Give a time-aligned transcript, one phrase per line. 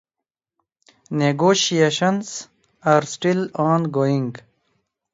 [1.11, 2.47] Negotiations
[2.81, 4.35] are still ongoing.